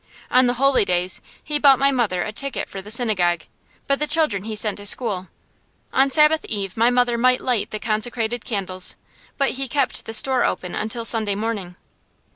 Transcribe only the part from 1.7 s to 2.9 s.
my mother a ticket for the